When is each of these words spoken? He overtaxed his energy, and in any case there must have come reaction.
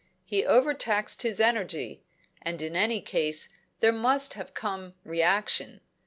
He 0.25 0.43
overtaxed 0.47 1.21
his 1.21 1.39
energy, 1.39 2.01
and 2.41 2.59
in 2.59 2.75
any 2.75 3.01
case 3.01 3.49
there 3.81 3.91
must 3.91 4.33
have 4.33 4.55
come 4.55 4.95
reaction. 5.03 5.79